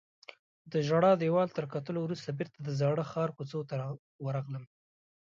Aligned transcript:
د 0.71 0.73
ژړا 0.87 1.11
دیوال 1.21 1.49
تر 1.57 1.65
کتلو 1.73 1.99
وروسته 2.03 2.29
بیرته 2.37 2.57
د 2.61 2.69
زاړه 2.79 3.03
ښار 3.11 3.29
کوڅو 3.37 3.59
ته 3.69 3.75
ورغلم. 4.25 4.65